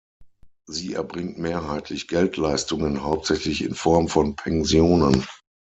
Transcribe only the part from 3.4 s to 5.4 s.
in Form von Pensionen.